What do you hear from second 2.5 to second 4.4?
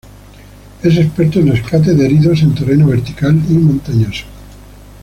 terreno vertical y montañoso.